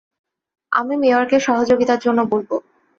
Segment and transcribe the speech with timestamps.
[0.71, 2.55] আমি মেয়রকে সহযোগিতার জন্য বলবো।